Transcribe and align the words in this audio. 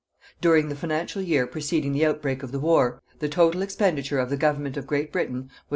During 0.41 0.69
the 0.69 0.75
financial 0.75 1.21
year 1.21 1.45
preceding 1.45 1.91
the 1.93 2.07
outbreak 2.07 2.41
of 2.41 2.51
the 2.51 2.57
war, 2.59 3.03
the 3.19 3.29
total 3.29 3.61
expenditure 3.61 4.17
of 4.17 4.31
the 4.31 4.35
Government 4.35 4.75
of 4.75 4.87
Great 4.87 5.11
Britain 5.11 5.41
was 5.43 5.49
$987,464,845. 5.49 5.51